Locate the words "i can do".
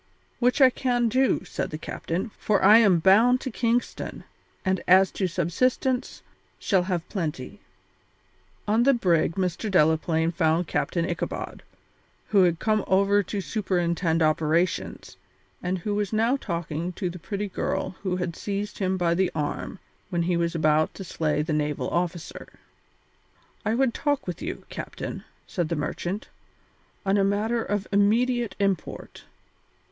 0.61-1.43